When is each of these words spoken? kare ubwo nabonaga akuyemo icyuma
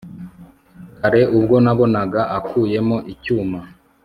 kare 0.97 1.21
ubwo 1.37 1.55
nabonaga 1.65 2.21
akuyemo 2.37 2.97
icyuma 3.13 3.59